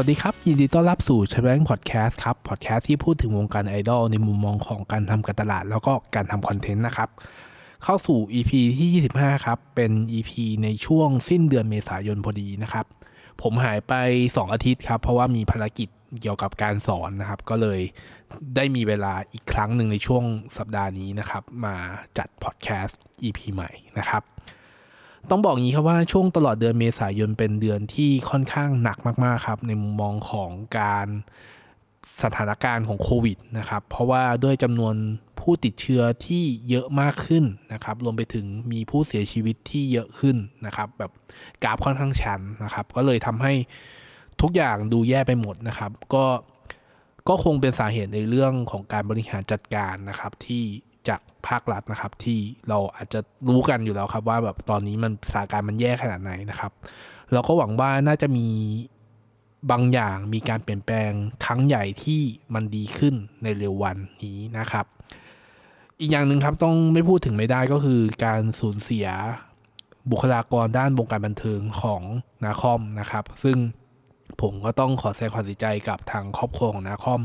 [0.00, 7.08] วัสดีครับ ยินดีต้อนรับสู่ช h แบงพอดแคสต์ครับพอดแคสต์ที่พูดถึงวงการไอดอลในมุมมองของการทำการตลาด แล้วก็การทำคอนเทนต์นะครับ
[7.84, 10.30] เข้าสู่ EP ที่ 25 ครับ เป็น EP
[10.62, 12.86] ในช่วงสิ้นเดือนเมษายนพอดีนะครับ
[13.42, 13.92] ผมหายไป
[14.24, 15.88] 2 อาทิตย์ครับ เพราะว่ามีภารกิจ
[16.20, 17.80] เกี่ยวกับการสอนนะครับ ก็เลย
[18.56, 20.24] ได้มีเวลาอีกครั้งหนึ่งในช่วง
[20.58, 21.74] สัปดาห์นี้นะครับ มา
[22.18, 24.22] จัดพอดแคสต์ EP ใหม่นะครับ
[25.30, 31.06] ต้องบอกงี้ครับว่าช่วงตลอดเดือนเมษายนเป็นเดือนที่ค่อนข้างหนักมากๆครับ ในมุมมองของการ
[32.22, 34.94] สถานการณ์ของโควิดนะครับ เพราะว่าด้วยจำนวน
[35.40, 40.36] ผู้ติดเชื้อที่เยอะมากขึ้นนะครับ รวมไปถึงมีผู้เสียชีวิตที่เยอะขึ้น
[40.66, 41.12] นะครับ แบบ
[41.64, 43.52] กราฟค่อนข้างชันนะครับ ก็เลยทำให้
[44.40, 46.24] ทุกอย่างดูแย่ไปหมดนะครับ ก็
[47.28, 50.64] ก็คงเป็นสาเหตุในเรื่องของการบริหารจัดการนะครับที่
[51.08, 52.38] จากภาครัฐนะครับ ที่
[52.68, 56.72] เราอาจจะรู้กันอยู่แล้วครับ ว่าแบบตอนนี้มันสถานการณ์มันแย่ขนาดไหนนะครับ
[57.32, 58.46] เราก็หวังว่าน่าจะมี
[59.70, 61.10] บางอย่างมีการเปลี่ยนแปลง
[61.44, 62.20] ครั้งใหญ่ที่
[62.54, 64.86] มันดีขึ้นในเร็ววันนี้นะครับ
[66.00, 69.06] อีกอย่างหนึ่งครับต้องไม่พูดถึงไม่ได้ก็คือการสูญเสีย
[70.10, 72.02] บุคลากรด้านวงการบันเทิงของ
[72.44, 73.56] นาคอมนะครับ ซึ่ง
[74.40, 77.22] ผมก็ต้องขอแสดงความเสียใจกับทางครอบครัวของนาคอม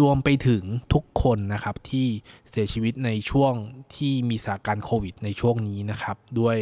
[0.00, 0.62] รวมไปถึง
[0.94, 2.06] ทุกคนนะครับที่
[2.50, 3.52] เสียชีวิตในช่วง
[3.94, 6.56] ที่มีสถานการณ์โควิด ในช่วงนี้นะครับ ด้วย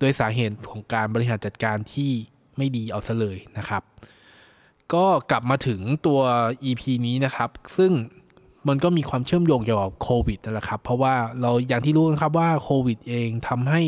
[0.00, 2.10] ด้วยสาเหตุของการบริหารจัดการที่
[2.56, 3.82] ไม่ดีเอาซะเลยนะครับ
[4.92, 6.20] ก็กลับมาถึงตัว
[6.64, 7.92] EP นี้นะครับ ซึ่ง
[8.68, 13.82] มันก็มีความเชื่อมโยงเกี่ยวกับโควิดนั่นแหละครับ เพราะว่าเราอย่างที่รู้นะครับว่าโควิดเองทำให้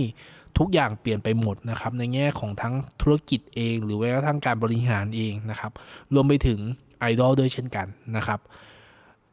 [0.59, 5.73] ทุกอย่างเปลี่ยนไปหมดนะครับ ในแง่ของทั้งธุรกิจเอง หรือแม้กระทั่งการบริหารเองนะครับ
[6.15, 6.59] รวมไปถึง
[7.03, 7.87] ไอดอลด้วยเช่นกัน
[8.17, 8.41] นะครับ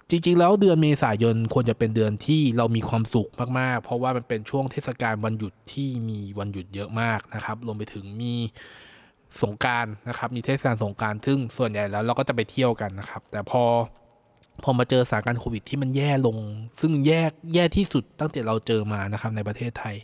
[0.10, 8.36] จริงๆ แล้วเดือนเมษายนควรจะเป็นเดือนที่เรามีความสุขมากๆ เพราะว่ามันเป็นช่วงเทศกาลวันหยุดที่มีวันหยุดเยอะมากนะครับรวมไปถึงมี
[9.42, 13.64] สงการนะครับมีเทศกาลสงการซึ่งส่วนใหญ่แล้วเราก็จะไปเที่ยวกันนะครับ แต่พอ
[14.64, 16.38] พอมาเจอสถานการณ์โควิดที่มันแย่ลง
[16.80, 17.22] ซึ่งแย่
[17.54, 19.96] แย่ที่สุดตั้งแต่เราเจอมานะครับในประเทศไทย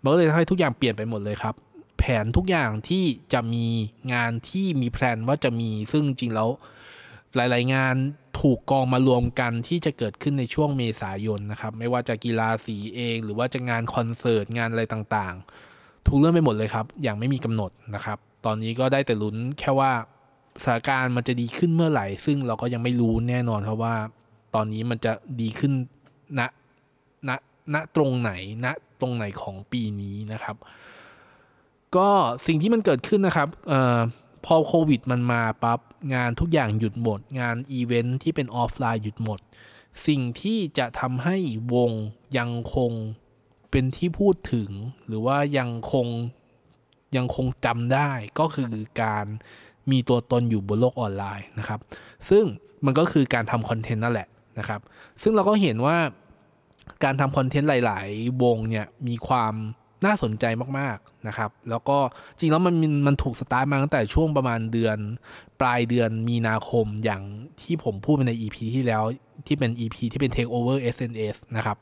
[0.00, 1.54] มันก็เลยทำให้ทุกอย่างเปลี่ยนไปหมดเลยครับ
[1.98, 3.66] แผนทุกอย่างที่จะมี
[4.12, 6.48] งานที่มีแพลนว่าจะมีซึ่งจริงแล้ว
[7.36, 7.94] หลาย ๆ งาน
[8.40, 19.92] ถูกกองมารวมกันที่จะเกิดขึ้นในช่วงเมษายนนะครับ ไม่ว่าจะกีฬาสีเอง หรือว่าจะงานคอนเสิร์ตงานอะไรต่างๆ ถูกเลื่อนไปหมดเลยครับ อย่างไม่มีกำหนดนะครับ ตอนนี้ก็ได้แต่ลุ้นแค่ว่า
[20.64, 23.96] สถานการณ์มันจะดีขึ้นเมื่อไหร่ ซึ่งเราก็ยังไม่รู้แน่นอนครับว่า
[24.54, 25.72] ตอนนี้มันจะดีขึ้น
[26.38, 26.40] ณ
[27.28, 27.30] ณ
[27.74, 28.32] ณตรงไหน
[28.64, 28.66] ณ
[29.00, 30.56] ตรงไหนของปีนี้นะครับ
[31.96, 32.08] ก็
[32.46, 33.98] สิ่งที่มันเกิดขึ้นนะครับเอ่อ
[34.44, 35.80] พอโควิดมันมาปั๊บ
[36.14, 39.40] งานทุกอย่างหยุดหมด งานอีเวนท์ที่เป็นออฟไลน์หยุดหมด
[40.06, 41.36] สิ่งที่จะทำให้
[41.74, 41.92] วง
[42.38, 42.92] ยังคง
[43.70, 44.70] เป็นที่พูดถึง
[45.06, 46.06] หรือว่ายังคง
[47.16, 48.72] ยังคงจำได้ก็คือ
[49.02, 49.26] การ
[49.90, 51.80] มีตัวตนอยู่บนโลกออนไลน์นะครับ
[52.28, 52.44] ซึ่ง
[52.84, 54.28] มันก็คือการทำคอนเทนต์นั่นแหละ
[54.58, 54.80] นะครับ
[55.22, 55.96] ซึ่งเราก็เห็นว่า
[57.04, 59.54] การทำคอนเทนต์หลาย ๆ วงเนี่ยมีความ
[60.06, 60.44] น่าสนใจ
[60.78, 61.98] มากๆนะครับ แล้วก็
[62.38, 62.74] จริงแล้วมัน
[63.06, 64.98] มันถูกสตาร์ทมาตั้งแต่ช่วงประมาณเดือน
[65.60, 67.22] ปลายเดือนมีนาคมอย่าง
[67.62, 69.02] ที่ผมพูดไปใน EP ที่แล้ว
[69.46, 71.78] ที่เป็น EP ที่เป็น Take Over SNS นะครับ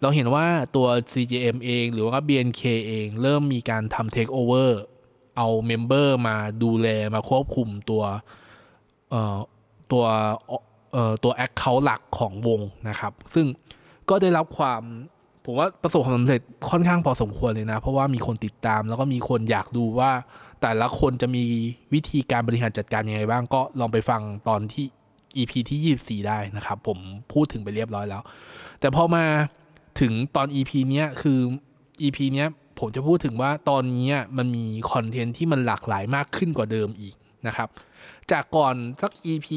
[0.00, 4.70] เราเห็นว่าตัว CGM เองหรือว่า BNK เองเริ่มมีการทำ Take Over
[5.36, 8.02] เอา member มาดูแลมาควบคุมตัว
[9.10, 9.38] เอ่อ
[9.92, 10.04] ตัว
[10.92, 13.46] เอ่อตัว account หลักของวงนะครับ ซึ่ง
[14.08, 14.82] ก็ได้รับความ
[15.44, 16.40] ผมว่าประสบความสำเร็จ
[16.70, 20.10] ค่อนข้างพอสมควรเลยนะ เพราะว่ามีคนติดตามแล้วก็มีคนอยากดูว่า
[20.62, 21.44] แต่ละคนจะมี
[21.94, 24.86] วิธีการบริหารจัดการยังไงบ้างก็ลองไปฟังตอนที่
[25.36, 26.98] EP ที่ 24 ได้นะครับ ผม
[27.32, 28.22] พูดถึงไปเรียบร้อยแล้ว
[28.80, 29.24] แต่พอมา
[30.00, 31.38] ถึงตอน EP เนี้ยคือ
[32.02, 37.14] EP เนี้ยผมจะพูดถึงว่าตอนนี้มันมีคอนเทนต์ที่มันหลากหลายมากขึ้นกว่าเดิมอีก
[37.46, 37.68] นะครับ
[38.30, 39.48] จากก่อนสัก EP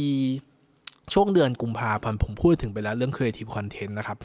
[1.14, 4.18] ช่วงเดือนกุมภาพันธ์ผมพูดถึงไปแล้วเรื่อง Creative Content นะครับ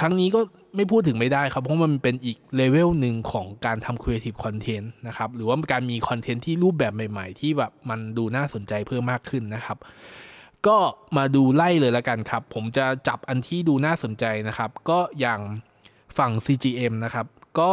[0.00, 0.40] ครั้งนี้ก็
[0.76, 9.78] ไม่พูดถึงไม่ได้ครับ เพราะมันเป็นอีกเลเวลหนึ่งของการทำ Creative Content นะครับ หรือว่าการมีคอนเทนต์ที่รูปแบบใหม่ ๆ ที่แบบมันดูน่าสนใจเพิ่มมากขึ้นนะครับ
[10.66, 10.76] ก็
[11.16, 15.40] มาดูไล่เลยละกันครับ ผมจะจับอันที่ดูน่าสนใจนะครับ ก็อย่าง
[16.18, 17.26] ฝั่ง CGM นะครับ
[17.58, 17.70] ก็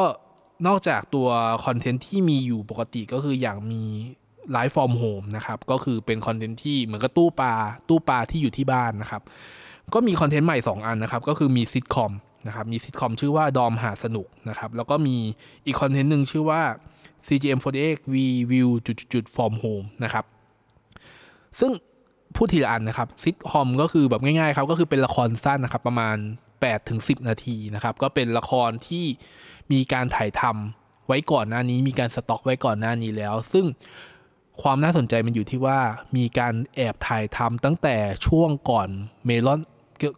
[0.68, 1.28] นอกจากตัว
[1.66, 3.84] คอนเทนต์ที่มีอยู่ปกติก็คืออย่างมี
[4.52, 7.54] Live From Home นะครับ ก็คือเป็นคอนเทนต์ที่เหมือนกับตู้ปลา
[7.90, 9.22] ตู้ปลาที่อยู่ที่บ้านนะครับ
[9.94, 12.12] ก็มีคอนเทนต์ใหม่ 2 อันนะครับ ก็คือมีซิทคอม
[12.48, 15.16] นะครับมีซิทคอมชื่อว่าดอมหาสนุกนะครับ แล้วก็มี
[15.66, 16.62] อีกคอนเทนต์หนึ่งชื่อว่า
[17.28, 20.26] CGM48 Review จุดจุด From Home นะครับ
[21.60, 21.72] ซึ่ง
[22.36, 26.18] พูดทีละอันนะครับซิทคอมก็คือแบบง่ายๆครับ ก็คือเป็นละครสั้นนะครับ ประมาณ
[26.54, 29.06] 8ถึง10 นาทีนะครับ ก็เป็นละครที่
[29.72, 33.66] มีการถ่ายทำไว้ก่อนหน้านี้ มีการสต็อกไว้ก่อนหน้านี้แล้ว ซึ่ง
[34.62, 35.80] ความน่าสนใจมันอยู่ที่ว่า
[36.18, 37.96] มีการแอบถ่ายทำตั้งแต่
[38.28, 38.90] ช่วงก่อน
[39.26, 39.62] เมลอน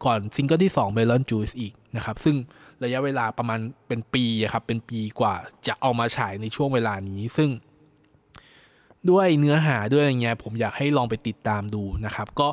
[0.06, 2.36] ก่อนซิงเกิลที่2 Melon Juice อีกนะครับ ซึ่ง
[2.84, 5.36] ระยะเวลาประมาณเป็นปีครับ เป็นปีกว่า
[5.68, 7.50] จะเอามาฉายในช่วงเวลานี้ ซึ่ง
[9.10, 12.50] ด้วยเนื้อหาด้วยอะไรเงี้ยผมอยากให้ลองไปติดตามดูนะครับ ก็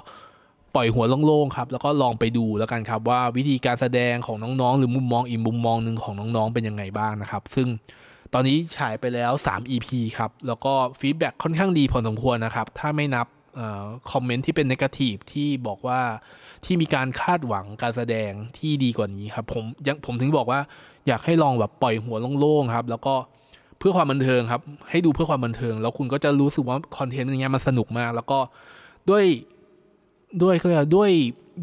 [0.75, 7.69] ปล่อยหัวโล่งๆครับ แล้วก็ลองไปดูแล้วกันครับว่าวิธีการแสดงของน้องๆ หรือมุมมองอีกมุมมองหนึ่งของน้องๆ เป็นยังไงบ้างนะครับ ซึ่ง
[8.33, 9.89] ตอนนี้ฉายไปแล้ว 3 EP
[10.19, 13.27] ครับ แล้วก็ feedback ค่อนข้างดีพอสมควรนะครับ ถ้าไม่นับ
[14.13, 16.01] comment ที่เป็น negative ที่บอกว่า
[16.65, 20.61] ที่มีการคาดหวังการแสดงที่ดีกว่านี้ครับ ผมยังผมถึงบอกว่า
[21.07, 23.15] อยากให้ลองแบบปล่อยหัวโล่งๆครับ แล้วก็
[23.79, 28.39] เพื่อความบันเทิงครับ ให้ดูเพื่อความบันเทิง แล้วคุณก็จะรู้สึกว่าคอนเทนต์อย่างเงี้ยมันสนุกมาก แล้วก็
[29.11, 29.25] ด้วย
[30.43, 31.11] ด้วยก็ด้วย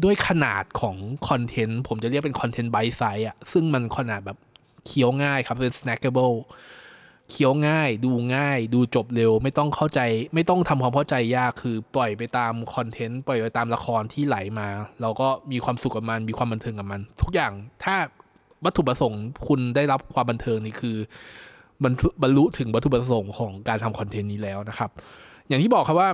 [0.04, 0.96] ด้วยขนาดของ
[1.28, 4.38] คอนเทนต์ผมจะเรียกเป็นคอนเทนต์ bite size อะซึ่งมันขนาดแบบ
[4.86, 6.34] เคี้ยวง่ายครับเป็น snackable
[7.32, 10.00] เคี้ยวง่าย ดูง่าย ดูจบเร็ว ไม่ต้องเข้าใจ
[10.34, 14.68] ไม่ต้องทำความเข้าใจยากคือปล่อยไปตามคอนเทนต์ปล่อยไปตามละครที่ไหลมา
[15.02, 17.52] เราก็มีความสุขกับมันมีความบันเทิงกับมัน ทุกอย่าง
[17.84, 17.96] ถ้า
[18.64, 20.96] วัตถุประสงค์คุณได้รับความบันเทิงนี่คือ
[21.82, 21.92] มัน
[22.22, 24.90] บรรลุถึงวัตถุประสงค์ของการทำคอนเทนต์นี้แล้วนะครับ
[25.48, 26.10] อย่างที่บอกครับว่า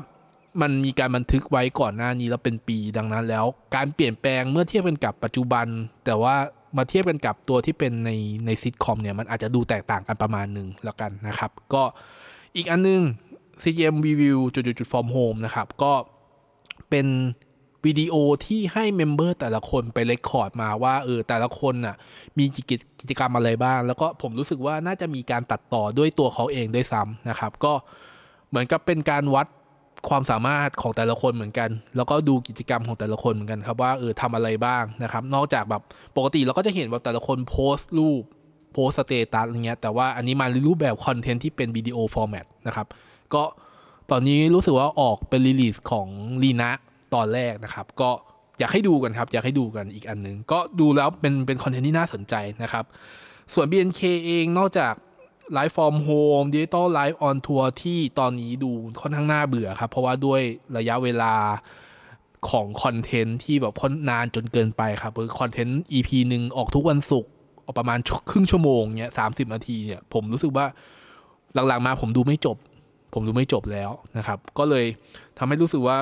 [0.62, 3.44] มันมีการบันทึกไว้ก่อนหน้านี้แล้วเป็นปีดังนั้นแล้ว
[3.76, 5.66] การเปลี่ยนแปลงเมื่อเทียบกันกับปัจจุบัน
[6.04, 6.36] แต่ว่า
[6.76, 8.10] มาเทียบกันกับตัวที่เป็นใน
[8.46, 11.82] ในซิทคอมเนี่ยมันอาจจะดูแตกต่างกันประมาณหนึ่งแล้วกันนะครับ ก็
[12.56, 13.02] อีกอันนึง
[13.62, 15.92] CGM Review จุดจุด from home นะครับ ก็
[16.90, 17.06] เป็น
[17.86, 18.14] วิดีโอ
[18.46, 21.96] ที่ให้ member แต่ละคนไป record มาว่าเออแต่ละคนน่ะ
[22.38, 22.44] มี
[23.00, 27.72] กิจกรรมอะไรบ้าง แล้วก็ผมรู้สึกว่าน่าจะมีการตัดต่อด้วยตัวเขาเองด้วยซ้ำนะครับ ก็
[28.48, 29.46] เหมือนกับเป็นการวัด
[30.08, 35.82] ความสามารถของแต่ละคนเหมือนกัน แล้วก็ดูกิจกรรมของแต่ละคนเหมือนกันครับว่าเออทำอะไรบ้างนะครับ นอกจากแบบ
[36.16, 38.22] ปกติเราก็จะเห็นว่าแต่ละคนโพสต์รูป
[38.72, 42.86] โพสต์สเตตัสอะไรเงี้ยแต่ว่าอันนี้มาในรูปแบบคอนเทนต์ที่เป็นวิดีโอ format นะครับ
[43.34, 43.42] ก็
[44.10, 46.08] ตอนนี้รู้สึกว่าออกเป็น release ของ
[46.42, 46.70] รีนะ
[47.14, 48.10] ตอนแรกนะครับ ก็
[48.58, 52.84] อยากให้ดูกันครับ อยากให้ดูกันอีกอันนึง ก็ดูแล้วเป็นเป็นคอนเทนต์ที่น่าสนใจนะครับ
[53.54, 54.94] ส่วน BNK เองนอกจาก
[55.54, 60.40] Live from Home Digital Live on Tour ที่ตอนนี้ดูค่อนข้างน่าเบื่อครับ เพราะว่าด้วย
[60.76, 61.34] ระยะเวลา
[62.50, 67.30] ของคอนเทนต์ที่แบบค่อนข้างนานจนเกินไปครับคือคอนเทนต์ EP หนึ่งออกทุกวันศุกร์
[67.64, 67.98] ออกประมาณ
[68.30, 70.66] ครึ่งชั่วโมงเนี้ยสามสิบนาทีเนี่ยผมรู้สึกว่า
[71.54, 72.56] หลังๆมาผมดูไม่จบ
[73.14, 74.86] ผมดูไม่จบแล้วนะครับ ก็เลย
[75.38, 75.96] ทำให้รู้สึกว่า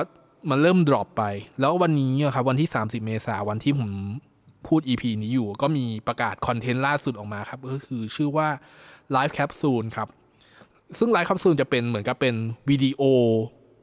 [0.49, 1.23] มันเริ่ม drop ไป
[1.59, 3.89] แล้ววันนี้ครับวันที่ 30 เมษาวันที่ผม
[4.67, 8.47] พูด EP นี้อยู่ ก็มีประกาศคอนเทนต์ล่าสุดออกมาครับ ก็คือชื่อว่า
[9.11, 10.07] Live Capsule ครับ
[10.99, 12.35] ซึ่ง Live Capsule จะเป็นเหมือนกับเป็น
[12.69, 13.01] วิดีโอ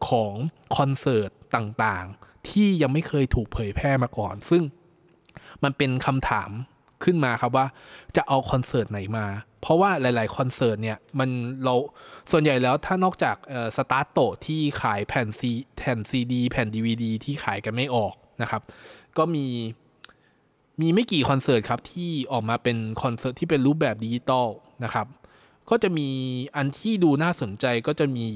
[0.08, 0.34] ของ
[0.76, 4.62] คอนเสิร์ตต่างๆ ที่ยังไม่เคยถูกเผยแพร่มาก่อน ซึ่ง
[5.64, 6.50] มันเป็นคำถาม
[7.04, 7.66] ขึ้นมาครับว่า
[8.16, 9.26] จะเอาคอนเสิร์ตไหนมา
[9.60, 11.30] เพราะว่าหลาย ๆ คอนเสิร์ตเนี่ยมัน
[11.64, 11.74] เรา
[12.30, 13.36] ส่วนใหญ่แล้วถ้านอกจาก
[13.76, 18.62] Starto ที่ขายแผ่นซีแผ่นซีดีแผ่นดีวดีที่ขายกันไม่ออกนะครับ
[19.18, 19.46] ก็มี
[20.80, 24.48] มีไม่กี่คอนเสิร์ตครับที่ออกมาเป็นคอนเสิร์ตที่เป็นรูปแบบดิจิตอล
[24.84, 25.06] นะครับ
[25.70, 26.08] ก็จะมี
[26.56, 28.26] อันที่ดูน่าสนใจก็จะมี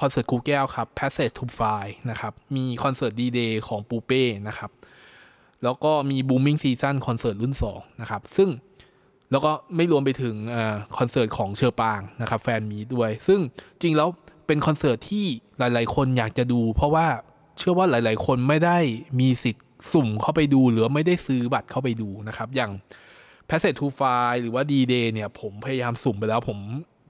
[0.00, 4.70] คอนเสิร์ตครูแก้วครับ Passage to Fly นะครับ มีคอนเสิร์ตดีเดย์ของปูเป้นะครับ
[5.62, 8.48] แล้วก็มี Blooming Season คอนเสิร์ตรุ่น 2 นะครับ ซึ่ง
[9.30, 10.36] แล้วก็ไม่รวมไปถึง
[10.98, 13.40] คอนเสิร์ตของเฌอปรางนะครับ fan meet้วย ซึ่ง
[13.80, 14.08] จริงแล้ว
[14.46, 15.24] เป็นคอนเสิร์ตที่
[15.58, 17.06] หลาย ๆ คนอยากจะดู เพราะว่า
[17.58, 18.78] เชื่อว่าหลาย ๆ คนไม่ได้
[19.20, 22.70] มีสิทธิ์สุ่มเข้าไปดู หรือไม่ได้ซื้อบัตรเข้าไปดูนะครับ อย่าง
[23.48, 26.58] Passage to File หรือว่า D-Day เนี่ย ผมพยายามสุ่มไปแล้วผม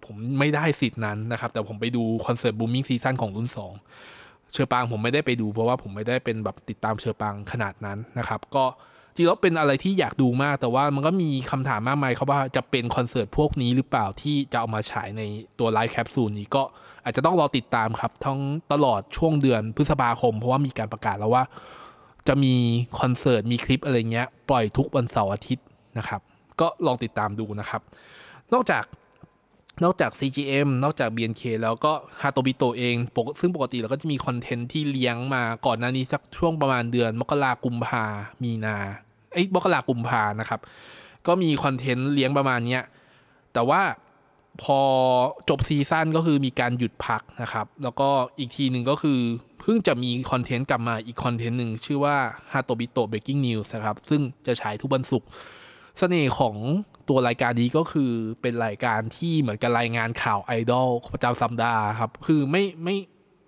[0.04, 3.48] ผมไม่ได้สิทธิ์นั้นนะครับ แต่ผมไปดูคอนเสิร์ต Booming Season ของรุ่น
[3.96, 8.64] 2 เชอร์ปางผมไม่ได้ไปดู เพราะว่าผมไม่ได้เป็นแบบติดตามเชอร์ปางขนาดนั้นนะครับ ก็
[9.14, 15.22] จริงแล้วเป็นอะไรที่อยากดูมาก แต่ว่ามันก็มีคำถามมากมายครับว่าจะเป็นคอนเสิร์ตพวกนี้หรือเปล่าที่จะเอามาฉายใน
[15.58, 16.62] ตัว Live Capsule นี้ก็
[17.04, 18.38] อาจจะต้องรอติดตามครับทั้ง
[18.72, 21.44] ตลอดช่วงเดือนพฤษภาคม เพราะว่ามีการประกาศแล้วว่า
[22.28, 22.54] จะมี
[23.00, 25.66] คอนเสิร์ตมีคลิปอะไรเงี้ย ปล่อยทุกวันเสาร์อาทิตย์
[25.98, 26.20] นะครับ
[26.60, 27.80] ก็ลองติดตามดูนะครับ
[28.52, 28.84] นอกจาก
[29.84, 38.04] นอกจาก CGM นอกจาก BNK แล้วก็ Hatobito เองปกซึ่งปกติเราก็จะมีคอนเทนต์ที่เลี้ยงมาก่อนหน้านี้สักช่วงประมาณเดือน มกรากุมภา
[38.42, 38.76] มีนา
[39.32, 40.60] ไอ้มกรากุมภานะครับ
[41.26, 42.82] ก็มีคอนเทนต์เลี้ยงประมาณเนี้ย
[43.52, 43.80] แต่ว่า
[44.62, 44.80] พอ
[45.48, 48.08] จบซีซั่นก็คือมีการหยุดพักนะครับ แล้วก็
[48.38, 49.18] อีกทีหนึ่งก็คือ
[49.60, 52.16] เพิ่งจะมีคอนเทนต์กลับมาอีกคอนเทนต์หนึ่งชื่อว่า
[52.52, 55.28] h a t o b i t o Breaking News นะครับ ซึ่งจะฉายทุกวันศุกร์
[55.98, 56.56] เสน่ห์ของ
[57.08, 58.10] ตัวรายการนี้ก็คือ
[58.42, 62.96] เป็นรายการที่เหมือนกับรายงานข่าวไอดอลประจำสัปดาห์ครับ คือไม่ไม่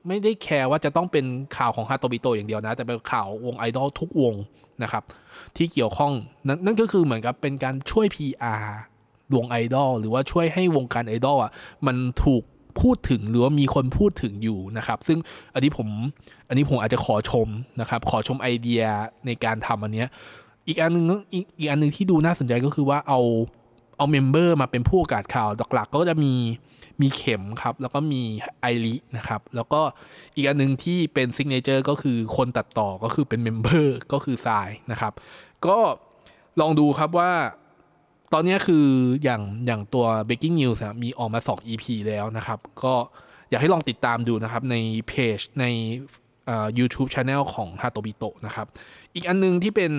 [0.08, 4.34] ไม่ได้แคร์ว่าจะต้องเป็นข่าวของ Hatobito อย่างเดียวนะ แต่เป็นข่าววงไอดอลทุกวง
[4.82, 5.04] นะครับ
[5.56, 6.12] ที่เกี่ยวข้อง
[6.46, 8.64] นั่นก็คือเหมือนกับเป็นการช่วย PR
[9.34, 11.50] วงไอดอลหรือว่าช่วยให้วงการไอดอลอะ
[11.86, 12.42] มันถูก
[12.80, 15.18] พูดถึงหรือว่ามีคนพูดถึงอยู่นะครับ ซึ่ง
[15.54, 15.88] อันนี้ผม
[16.48, 17.48] อันนี้ผมอาจจะขอชม
[17.80, 18.82] นะครับ ขอชมไอเดีย
[19.26, 20.08] ในการทำอันเนี้ย
[20.68, 23.20] อีกอันหนึ่งอีกอีกอันหนึ่งที่ดูน่าสนใจก็คือว่าเอา
[23.96, 26.34] เอา member มาเป็นผู้ประกาศข่าวหลักๆก็จะมี
[27.00, 28.22] มีเข็มครับ แล้วก็มี
[28.60, 29.80] ไอรินะครับ แล้วก็
[30.36, 35.12] อีกอันหนึ่งที่เป็น signature ก็คือคนตัดต่อก็คือเป็น member ก็คือทรายนะครับ
[35.66, 35.78] ก็
[36.60, 37.32] ลองดูครับว่า
[38.32, 38.86] ตอนนี้คือ
[39.24, 42.94] อย่างอย่างตัว Breaking News มีออกมา 2 EP แล้วนะครับ ก็
[43.50, 44.76] อยากให้ลองติดตามดูนะครับ ใน
[45.08, 45.64] เพจใน
[46.78, 48.66] YouTube Channel ของ Hatobito นะครับ
[49.14, 49.92] อีกอันนึงที่เป็น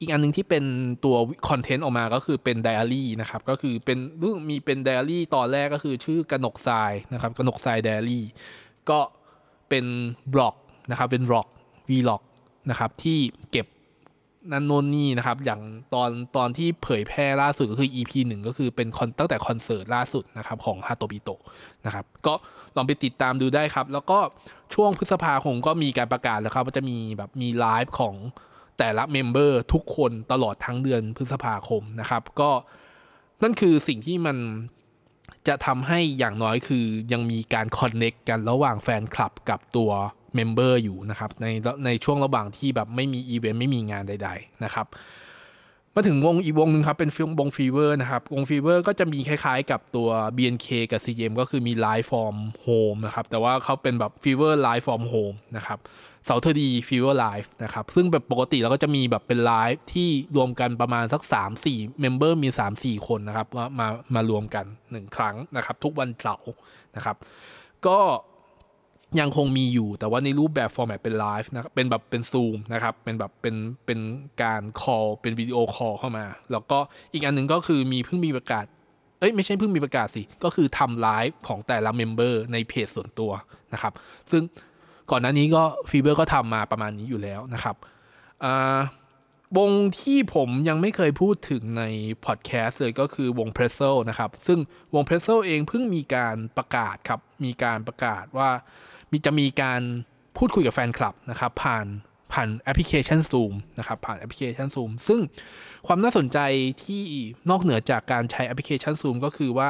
[0.00, 0.64] อีกอันนึงที่เป็น
[1.04, 1.16] ตัว
[1.48, 3.98] คอนเทนต์ออกมาก็คือเป็นไดอารี่นะครับ ก็คือเป็น
[4.48, 8.24] มีเป็นไดอารี่ตอนแรกก็คือชื่อกนกทรายนะครับกนกทรายไดอารี่
[8.90, 8.98] ก็
[9.68, 9.84] เป็น
[10.34, 10.54] บล็อก
[10.90, 11.46] นะครับเป็น vlog
[11.90, 12.22] vlog
[12.70, 13.18] นะครับที่
[13.50, 13.66] เก็บ
[14.52, 15.60] นั่นโน่นนี่นะครับ อย่าง
[15.94, 21.40] ตอนตอนที่เผยแพร่ล่าสุดก็คือ EP หนึ่งก็คือเป็นคอนตั้งแต่คอนเสิร์ตล่าสุดนะครับของ Hatobito
[21.86, 22.34] นะครับ ก็
[22.76, 24.18] ลองไปติดตามดูได้ครับ แล้วก็
[24.74, 28.14] ช่วงพฤษภาคมก็มีการประกาศแล้วครับว่าจะมีแบบมีไลฟ์ของ
[28.78, 32.50] แต่ละ member ทุกคนตลอดทั้งเดือนพฤษภาคมนะครับ ก็
[33.42, 34.36] นั่นคือสิ่งที่มัน
[35.48, 39.90] จะทำให้อย่างน้อยคือยังมีการ connect กันระหว่างแฟนคลับกับตัว
[40.34, 41.46] member อยู่นะครับใน
[41.84, 44.86] ในช่วงระหว่างที่แบบไม่มีอีเวนต์ไม่มีงานใด ๆ นะครับ
[45.96, 52.36] มาถึงวงอีกวงหนึ่งครับ เป็นฟีวง Fever นะครับ วง Fever ก็จะมีคล้ายๆกับตัว BNK กับ CGM ก็คือมี Live from
[52.66, 55.78] Home นะครับ แต่ว่าเขาเป็นแบบ Fever Live from Home นะครับ
[56.26, 61.22] Saturday Fever Live นะครับ ซึ่งแบบปกติเราก็จะมีแบบเป็นไลฟ์ที่รวมกันประมาณสัก
[61.60, 62.48] 3-4 member มี
[62.78, 66.52] 3-4 คนนะครับมามามารวมกัน 1 ครั้งนะครับ ทุกวันเสาร์
[66.96, 67.16] นะครับ
[67.86, 67.98] ก็
[69.20, 73.56] ยังคงมีอยู่แต่ว่าในรูปแบบ format เป็นไลฟ์นะครับเป็นแบบเป็นซูมนะครับเป็นแบบเป็น
[73.86, 74.00] เป็น
[74.42, 76.78] การ call เป็น video call เข้ามา แล้วก็
[77.12, 78.64] อีกอันหนึ่งก็คือมีเพิ่งมีประกาศ
[79.20, 83.32] เอ้ยไม่ใช่เพิ่งมีประกาศสิ ก็คือทำไลฟ์ของแต่ละ member ในเพจส่วนตัว
[83.72, 83.92] นะครับ
[84.30, 84.42] ซึ่ง
[85.10, 87.76] ก่อนหน้านี้ก็Fever ก็ทำมาประมาณนี้อยู่แล้วนะครับ
[89.58, 91.84] วงที่ผมยังไม่เคยพูดถึงใน
[92.24, 94.58] พอดแคสต์เลยก็คือวง p r e s s e l นะครับ ซึ่ง
[94.94, 98.50] วง p r e s s e l เองเพิ่งมีการประกาศครับ มีการประกาศว่า
[99.14, 99.82] มีจะมีการ
[100.36, 101.86] พูดคุยกับแฟนคลับนะครับ ผ่าน
[102.32, 105.20] ผ่านแอปพลิเคชัน Zoom นะครับ ผ่านแอปพลิเคชัน Zoom ซึ่ง
[105.86, 106.38] ความน่าสนใจ
[106.84, 107.02] ที่
[107.50, 109.68] นอกเหนือจากการใช้แอปพลิเคชัน Zoom ก็คือว่า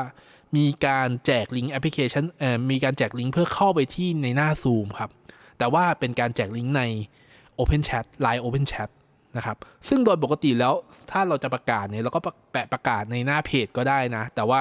[0.56, 5.10] มีการแจกลิงก์แอปพลิเคชันเอ่อมีการแจกลิงก์เพื่อเข้าไปที่ในหน้า Zoom ครับ
[5.58, 6.82] แต่ว่าเป็นการแจกลิงก์ใน
[7.58, 8.90] Open Chat Line Open Chat
[9.36, 9.56] นะครับ
[9.88, 10.74] ซึ่งโดยปกติแล้ว
[11.10, 12.20] ถ้าเราจะประกาศเนี่ยเราก็
[12.52, 14.60] แปะประกาศในหน้าเพจก็ได้นะ แต่ว่า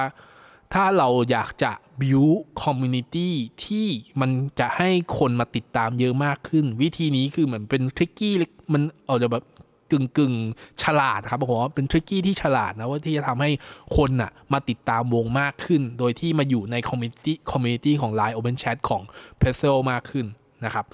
[0.72, 3.30] ถ้าเราอยากจะ build community
[3.64, 3.86] ที่
[4.20, 4.30] มัน
[4.60, 8.34] จะให้คนมาติดตามเยอะมากขึ้น วิธีนี้คือเหมือนเป็น tricky
[8.72, 9.44] มันอาจจะแบบ
[9.92, 10.34] กึ่งกึ่ง
[10.82, 13.50] ฉลาดครับผมว่าเป็น tricky ที่ฉลาดนะว่าที่จะทำให้
[13.96, 19.02] คนน่ะมาติดตามวงมากขึ้น โดยที่มาอยู่ใน community community ของ Line Open Chat ของ
[19.40, 20.26] p r e s e l มากขึ้น
[20.64, 20.86] นะครับ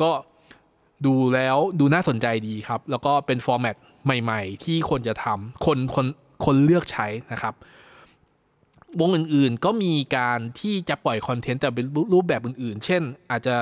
[0.00, 0.10] ก็
[1.06, 3.76] ดูแล้วดูน่าสนใจดีครับ แล้วก็เป็น format
[4.22, 6.06] ใหม่ ๆ ที่คนจะทำคนคน
[6.44, 7.54] คนเลือกใช้นะครับ
[9.00, 13.56] วงอื่นๆ ก็มีการที่จะปล่อยคอนเทนต์แต่เป็นรูปแบบอื่นๆ เช่น อาจจะ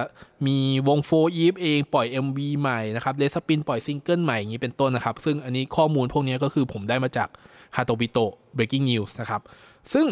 [0.47, 0.57] มี
[0.89, 7.29] วง4EVE เองปล่อย MV ใหม่นะครับ RedSpin ปล่อยซิงเกิลใหม่อย่างนี้เป็นต้นนะครับ ซึ่งอันนี้ข้อมูลพวกนี้ก็คือผมได้มาจาก
[7.77, 8.19] Hatobito
[8.57, 9.41] Breaking News นะครับ
[9.93, 10.07] ซึ่ง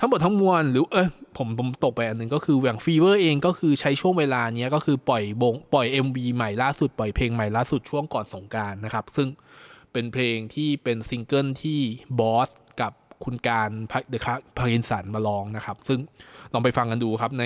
[0.00, 9.28] ทั้งหมดทั้งมวลหรือเออผมผมตกไปอันหนึ่งก็คืออย่าง Fever เองก็คือใช้ช่วงเวลานี้ก็คือปล่อยวงปล่อย MV ใหม่ล่าสุดปล่อยเพลงใหม่ล่าสุดช่วงก่อนสงกรานต์นะครับ ซึ่ง
[9.92, 11.80] เป็นเพลงที่เป็นซิงเกิลที่
[12.20, 12.50] บอส
[13.24, 16.00] คุณกานต์ The Parkinson มาลองนะครับ ซึ่ง
[16.52, 17.44] ลองไปฟังกันดูครับ ใน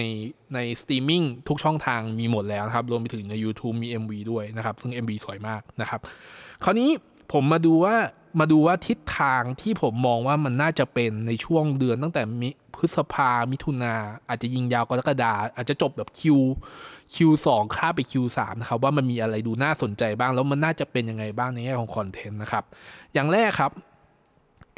[0.55, 6.01] ในสตรีมมิ่งทุกช่องทางมีหมดแล้วครับ รวมไปถึงใน YouTube มี MV ด้วยนะครับ ซึ่ง MV สวยมากนะครับ
[6.65, 6.91] คราวนี้
[7.33, 7.97] ผมมาดูว่า
[8.41, 13.95] มาดูว่าทิศทางที่ผมมองว่ามันน่าจะเป็นในช่วงเดือนตั้งแต่มิพฤษภา มิถุนา
[14.29, 22.65] อาจจะยิงยาวกรกฎาอาจจะจบแบบ Q Q สองข้ามไป Q สามนะครับ ว่ามันมีอะไรดูน่าสนใจบ้าง แล้วมันน่าจะเป็นยังไงบ้างในแง่ของคอนเทนต์นะครับ
[23.15, 23.73] อย่างแรกครับ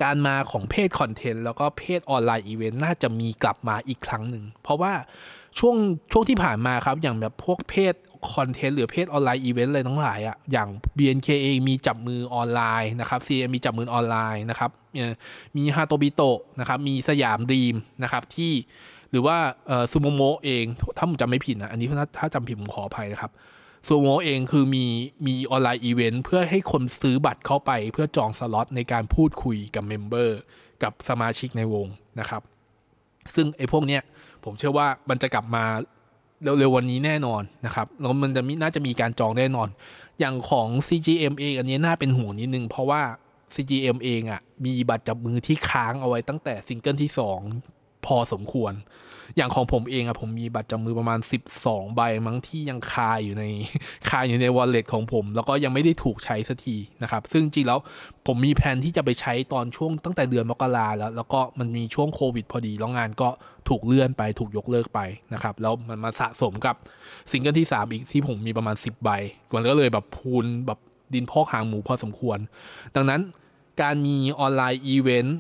[0.02, 4.92] การมาของเพจคอนเทนต์แล้วก็เพจออนไลน์อีเวนต์น่าจะมีกลับมาอีกครั้งหนึ่ง เพราะว่า
[5.58, 5.76] ช่วง
[6.12, 7.94] ช่วงที่ผ่านมาครับ อย่างแบบพวกเพจ
[8.34, 14.70] คอนเทนต์หรือเพจออนไลน์อีเวนต์อะไรทั้งหลายอะ่ะอย่าง BNK เองมีจับมือออนไลน์นะครับ CGM มีจับมือออนไลน์นะครับ
[15.56, 18.52] มี Hatobito นะครับมี Siam Dream นะครับที่
[19.10, 19.36] หรือว่า
[19.92, 20.64] Sumomo เอง
[20.96, 21.86] ถ้าผมจำไม่ผิดนะอันนี้
[22.18, 23.32] ถ้าจำผิดผมขออภัยนะครับ
[23.86, 24.86] Sumomo เองคือมี
[25.26, 30.38] มีออนไลน์อีเวนต์เพื่อให้คนซื้อบัตรเข้าไป เพื่อจองสล็อตในการพูดคุยกับ member
[30.82, 31.86] กับสมาชิกในวง
[32.20, 32.42] นะครับ
[33.34, 34.02] ซึ่งไอ้พวกเนี้ย
[34.44, 35.64] ผมเชื่อว่ามันจะกลับมา
[36.42, 39.68] เร็วๆวันนี้แน่นอนนะครับแล้วมันจะมีน่าจะมีการจองแน่นอน
[40.20, 43.02] อย่างของ CGM เองอันนี้น่าเป็นห่วงนิดนึง เพราะว่า
[43.54, 48.74] CGM เองอะ่ะมีบัตรจับมือที่ค้างเอาไว้ตั้งแต่ซิงเกิลที่ 2 พอสมควร
[49.36, 51.18] อย่างของผมเองอะผมมีบัตรจำมือประมาณ
[51.56, 53.44] 12 ใบมั้งที่ยังคาอยู่ใน
[54.08, 57.78] คาอยู่ในวอลเล็ตของผม แล้วก็ยังไม่ได้ถูกใช้สักทีนะครับ ซึ่งจริงแล้ว
[58.26, 63.28] ผมมีแผนที่จะไปใช้ตอนช่วงตั้งแต่เดือนมกราแล้ว แล้วก็มันมีช่วงโควิดพอดีแล้วงานก็
[63.68, 65.00] ถูกเลื่อนไปถูกยกเลิกไป
[65.32, 66.76] นะครับ แล้วมันมาสะสมกับ
[67.30, 69.10] ซิงเกิลที่ 3 อีกที่ผมมีประมาณ 10 ใบ
[69.54, 70.78] มันก็เลยแบบพูนแบบ
[71.14, 72.38] ดินพอกหางหมูพอสมควร
[72.96, 73.20] ดังนั้น
[73.82, 75.38] การมีออนไลน์อีเวนต์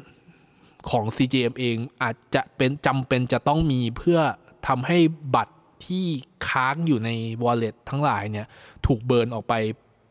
[0.90, 4.20] ของ CGM เองอาจจะเป็นจำเป็นจะต้องมีเพื่อ
[4.68, 4.98] ทำให้
[5.34, 5.54] บัตร
[5.86, 6.06] ที่
[6.48, 7.10] ค้างอยู่ใน
[7.44, 8.46] wallet ทั้งหลายเนี่ย
[8.86, 9.54] ถูก burn ออกไป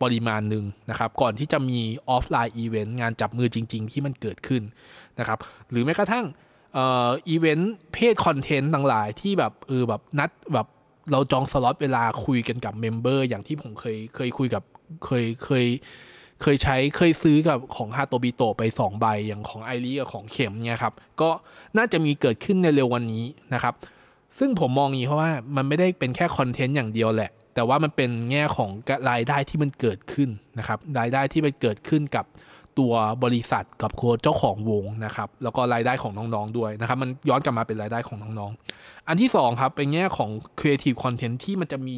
[0.01, 4.63] ปริมาณหนึ่งนะครับ ก่อนที่จะมีออฟไลน์อีเวนต์งานจับมือจริง ๆ ที่มันเกิดขึ้น
[5.19, 6.25] นะครับ หรือแม้กระทั่ง
[6.73, 10.67] เอ่ออีเวนต์เพจคอนเทนต์ต่างหลายที่แบบเออแบบนัดแบบ
[11.11, 14.63] เราจองสล็อตเวลาคุยกันกับ member อย่างที่ผมเคยเคยคุยกับ
[15.05, 15.65] เคยเคย
[16.41, 21.29] เคยใช้เคยซื้อกับของ Hatobito ไป 2 ใบอย่างของไอรีกับของเข็มเนี่ยครับก็
[21.77, 23.74] น่าจะมีเกิดขึ้นในเร็ววันนี้นะครับ
[24.38, 28.69] ซึ่งผมมองอย่างนี้เพราะว่ามันไม่ได้เป็นแค่คอนเทนต์อย่างเดียวแหละ แต่ว่ามันเป็นแง่ของ
[29.10, 30.29] รายได้ที่มันเกิดขึ้น
[30.60, 32.25] นะครับรายได้ที่มันเกิดขึ้นกับ
[32.79, 32.93] ตัว
[33.24, 40.29] บริษัทกับคเจ้าของวงนะครับ แล้วก็รายได้ของน้องๆด้วยนะครับ มันย้อนกลับมาเป็นรายได้ของน้องๆ อันที่2ครับเป็นแง่ของ
[40.60, 41.98] Creative Content ที่มันจะมี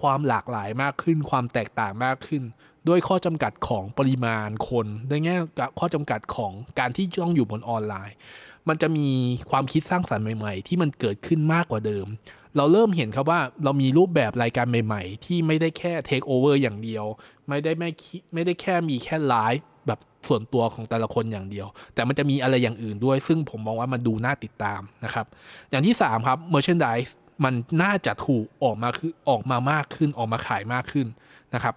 [0.00, 2.42] ความหลากหลายมากขึ้น ความแตกต่างมากขึ้น
[2.88, 5.36] ด้วยข้อจำกัดของปริมาณคนด้วยแง่
[5.78, 8.16] ข้อจำกัดของการที่ต้องอยู่บนออนไลน์
[8.68, 9.08] มันจะมี
[9.50, 12.06] ความคิดสร้างสรรค์ใหม่ ๆ ที่มันเกิดขึ้นมากกว่าเดิม
[12.56, 17.04] เราเริ่มเห็นครับว่าเรามีรูปแบบรายการใหม่ ๆ ที่ไม่ได้แค่เทคโอเวอร์อย่างเดียว
[17.48, 17.90] ไม่ได้ไม่
[18.34, 25.26] ไม่ได้แค่มีแค่ไลฟ์แบบส่วนตัวของแต่ละคนอย่างเดียว แต่มันจะมีอะไรอย่างอื่นด้วย ซึ่งผมมองว่ามันดูน่าติดตามนะครับ
[25.70, 27.10] อย่างที่ 3 ครับ merchandise
[27.44, 31.06] มันน่าจะถูกออกมาคือออกมามากขึ้นออกมาขายมากขึ้น
[31.54, 31.74] นะครับ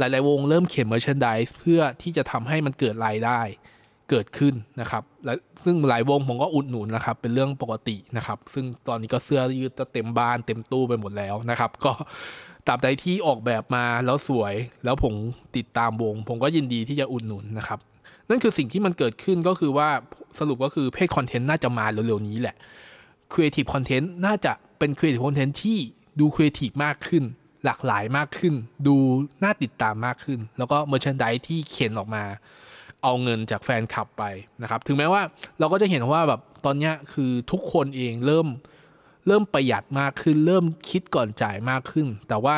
[0.00, 3.40] หลาย ๆ วงเริ่มเขียน merchandise เพื่อที่จะทำให้มันเกิดรายได้
[4.10, 5.34] เกิดขึ้นนะครับ และ
[5.64, 11.92] ซึ่งหลายวงผมก็อุดหนุนนะครับ เป็นเรื่องปกตินะครับ ซึ่งตอนนี้ก็เสื้อยืดเต็มบ้านเต็มตู้ไปหมดแล้วนะครับ ก็
[12.66, 15.14] ตราบใดที่ออกแบบมาแล้วสวย แล้วผม
[15.56, 17.78] ติดตามวง ผมก็ยินดีที่จะอุดหนุนนะครับ
[18.28, 19.88] นั่นคือสิ่งที่มันเกิดขึ้นก็คือว่า
[20.38, 22.56] สรุปก็คือเพจคอนเทนต์น่าจะมาเร็วๆนี้แหละ
[23.32, 25.78] Creative Content น่าจะเป็น Creative Content ที่
[26.20, 27.24] ดู Creative มากขึ้น
[27.64, 28.54] หลากหลายมากขึ้น
[28.86, 28.96] ดู
[29.42, 32.24] น่าติดตามมากขึ้น แล้วก็ Merchandise ที่เขียนออกมา
[33.02, 34.24] เอาเงินจากแฟนคลับไป
[34.62, 35.22] นะครับ ถึงแม้ว่า
[35.58, 38.46] เราก็จะเห็นว่าแบบตอนนี้คือทุกคนเองเริ่ม
[39.26, 42.56] เริ่มประหยัดมากขึ้น เริ่มคิดก่อนจ่ายมากขึ้น แต่ว่า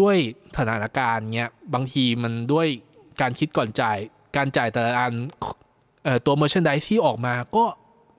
[0.00, 0.16] ด้วย
[0.56, 2.66] สถานการณ์เนี้ยบางทีมันด้วย
[3.20, 3.98] การคิดก่อนจ่าย
[4.36, 5.14] การจ่ายแต่ละอัน
[6.26, 7.64] ตัว Merchandise ที่ออกมาก็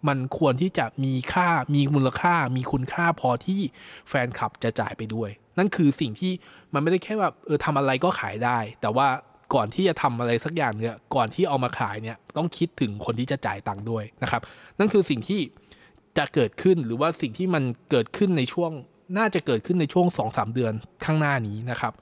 [0.08, 3.62] มันควรที่จะมีค่ามีมูลค่า มีคุณค่าพอที่
[4.10, 6.32] แฟนคลับจะจ่ายไปด้วย นั่นคือสิ่งที่
[6.74, 9.08] มันไม่ได้แค่แบบเออทำอะไรก็ขายได้ แต่ว่า
[9.54, 14.42] ก่อนที่จะทำอะไรสักอย่างเนี่ยก่อนที่เอามาขายเนี่ยต้องคิดถึงคนที่จะจ่ายตังค์ด้วยนะครับ
[14.80, 15.42] นั่นคือสิ่งที่
[16.18, 18.72] จะเกิดขึ้นหรือว่าสิ่งที่มันเกิดขึ้นในช่วง
[19.18, 20.74] น่าจะเกิดขึ้นในช่วง 2-3 เดือน
[21.06, 21.94] ข้างหน้านี้นะครับ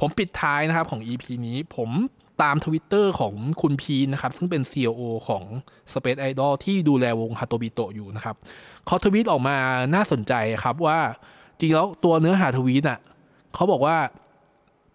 [0.00, 1.90] ผมปิดท้ายนะครับของ EP นี้ผม
[2.42, 5.44] ตามทวิตเตอร์ของคุณพีนะครับ ซึ่งเป็น CEO ของ
[5.92, 8.36] Space Idol ที่ดูแลวง Hatobito อยู่นะครับ
[8.86, 9.56] เขาทวิตออกมา
[9.94, 10.32] น่าสนใจ
[10.64, 10.98] ครับว่า
[11.58, 12.98] จริงแล้วตัวเนื้อหาทวีตอะ
[13.54, 13.96] เขาบอกว่า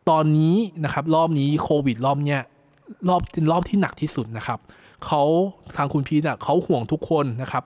[0.10, 2.42] ตอนนี้นะครับ รอบนี้โควิดรอบเนี้ย
[3.10, 4.60] รอบเป็นรอบที่หนักที่สุดนะครับ
[5.06, 5.24] เขา
[5.76, 7.64] ทางคุณพีน่ะเขาห่วงทุกคนนะครับ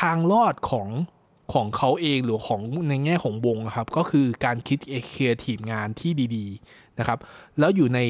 [0.00, 0.88] ทางรอดของ
[1.52, 7.18] ของเขาเองหรือของในแง่ของวงครับ ก็คือการคิดเอเคียทีมงานที่ดี ๆ นะครับ
[7.58, 8.00] แล้วอยู่ใน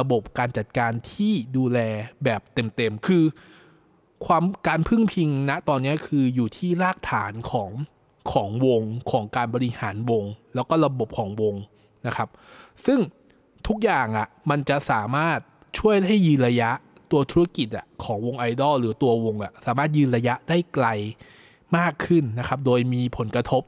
[0.00, 1.78] ระบบการจัดการที่ดูแล
[2.24, 3.24] แบบเต็มๆ คือ
[4.26, 7.70] ความการพึ่งพิงณนะตอนนี้คืออยู่ที่รากฐานของ
[8.32, 10.24] ของวงของการบริหารวง
[10.54, 11.54] แล้วก็ระบบของวง
[12.06, 12.28] นะครับ
[12.86, 13.00] ซึ่ง
[13.66, 15.38] ทุกอย่างอะ่ะมันจะสามารถ
[15.78, 16.70] ช่วยให้ยืนระยะ
[17.10, 20.86] ตัวธุรกิจอะของวงไอดอลหรือตัววงอะสามารถยืนระยะได้ไกล
[21.76, 23.62] มากขึ้นนะครับ โดยมีผลกระทบ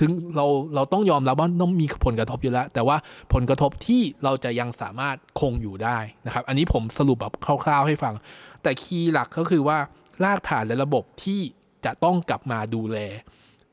[0.00, 2.96] ถึงเราเราต้องยอมรับว่าต้องมีผลกระทบอยู่แล้ว แต่ว่า
[3.32, 8.14] ผลกระทบที่เราจะยังสามารถคงอยู่ได้นะครับ อันนี้ผมสรุปแบบคร่าวๆให้ฟัง
[8.62, 9.78] แต่คีย์หลักก็คือว่า
[10.24, 11.40] รากฐานและระบบที่
[11.84, 12.98] จะต้องกลับมาดูแล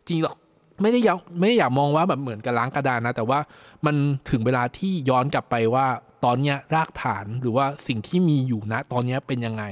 [0.08, 0.36] จริงหรอก
[0.82, 3.40] ไม่ได้อยากไม่ได้อยากมองว่าแบบเหมือนกับล้างกระดานนะ แต่ว่า
[3.86, 3.96] มัน
[4.30, 5.86] ถึงเวลาที่ย้อนกลับไปว่า
[6.26, 9.64] ตอนนี้รากฐานหรือว่าสิ่งที่มีอยู่นะตอนนี้เป็นยังไง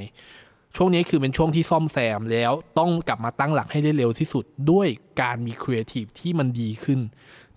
[0.75, 4.88] ช่วงนี้คือเป็นช่วงที่ซ่อมแซมแล้วต้องกลับมาตั้งหลักให้ได้เร็วที่สุดด้วย
[5.21, 6.99] การมีครีเอทีฟที่มันดีขึ้น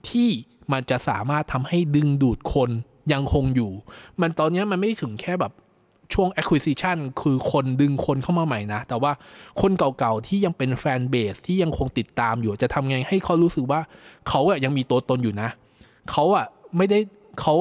[0.09, 0.29] ที่
[0.73, 2.71] มันจะสามารถทำให้ดึงดูดคน
[3.13, 3.73] ยังคงอยู่
[4.21, 5.53] มันตอนนี้มันไม่ถึงแค่แบบ
[6.15, 9.13] ช่วง acquisition คือคนดึงคนเข้ามาใหม่นะ แต่ว่า
[9.61, 13.81] คนเก่าๆ ที่ยังเป็นแฟนเบสที่ยังคงติดตามอยู่จะทำไงให้เขารู้สึกว่า
[14.29, 15.49] เขาอะยังมีตัวตนอยู่นะ
[16.11, 16.47] เขาอะ
[16.77, 16.99] ไม่ได้
[17.41, 17.55] เขา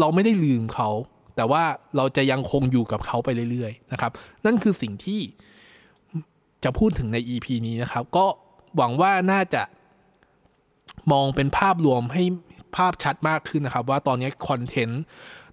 [0.00, 0.90] เราไม่ได้ลืมเขา
[1.36, 1.62] แต่ว่า
[1.96, 4.12] เราจะยังคงอยู่กับเขาไปเรื่อยๆนะครับ
[4.44, 5.20] นั่นคือสิ่งที่
[6.64, 8.26] จะพูดถึงใน EP นี้นะครับ ก็
[8.76, 9.62] หวังว่าน่าจะ
[11.12, 12.22] มองเป็นภาพรวมให้
[12.76, 15.02] ภาพชัดมากขึ้นนะครับ ว่าตอนนี้คอนเทนต์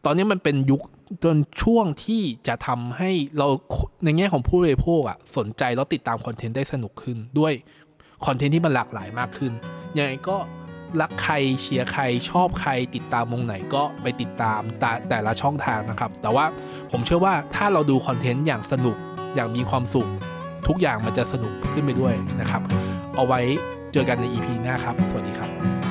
[0.06, 0.82] ตอนนี้มันเป็นยุค
[1.24, 3.48] จนช่วงที่จะทำให้เรา
[4.04, 7.54] ในแง่ของผู้บริโภคอะสนใจแล้วติดตามคอนเทนต์ได้สนุกขึ้นด้วย
[8.26, 9.52] คอนเทนต์ที่มันหลากหลายมากขึ้น
[9.98, 10.38] ยังไงก็
[11.02, 16.46] รักใครเชียร์ใครชอบใครติดตามวงไหนก็ไปติดตามแต่แต่ละช่องทางนะครับ แต่ว่า
[16.92, 18.98] ผมเชื่อว่าถ้าเราดูคอนเทนต์อย่างสนุก
[19.36, 20.10] อย่างมีความสุข
[20.68, 22.62] ทุกอย่างมันจะสนุกขึ้นไปด้วยนะครับ
[23.16, 23.40] เอาไว้
[23.94, 25.83] เจอกันใน EP หน้าครับ สวัสดีครับ